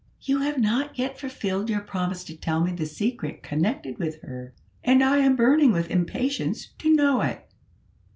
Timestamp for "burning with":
5.35-5.91